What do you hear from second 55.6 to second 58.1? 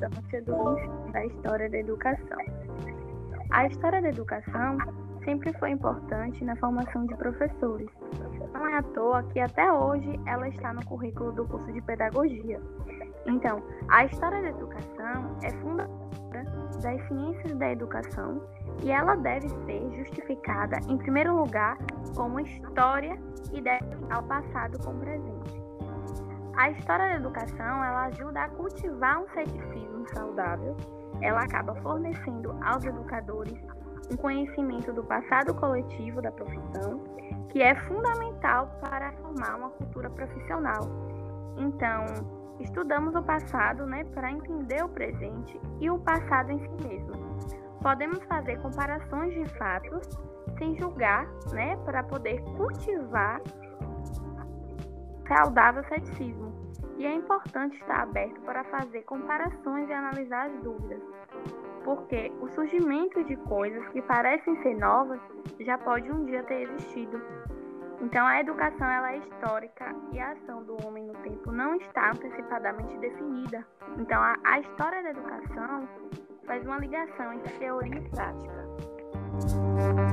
ceticismo. E é importante estar